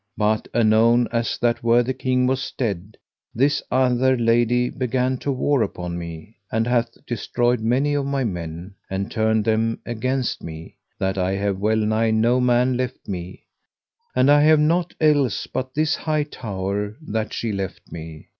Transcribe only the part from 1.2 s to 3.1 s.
that worthy king was dead,